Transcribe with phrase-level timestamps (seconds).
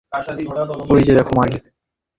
[0.91, 1.57] ঐযে দেখ মাগী!